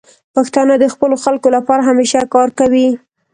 [0.35, 2.87] پښتانه د خپلو خلکو لپاره همیشه کار کوي.